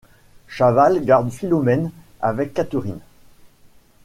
Chaval, 0.47 1.05
garde 1.05 1.29
Philomène 1.29 1.91
avec 2.21 2.55
Catherine. 2.55 2.97